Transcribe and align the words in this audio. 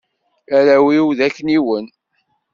Arraw-iw 0.57 1.07
d 1.17 1.19
akniwen. 1.27 1.87